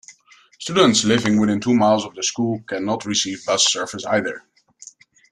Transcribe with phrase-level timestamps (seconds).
[0.57, 4.41] Students living within two miles of their school can not receive bus service either.